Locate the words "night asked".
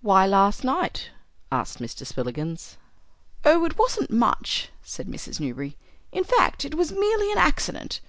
0.64-1.78